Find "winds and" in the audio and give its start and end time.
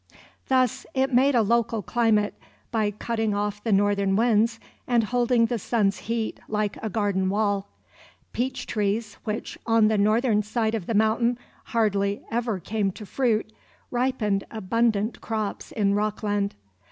4.15-5.03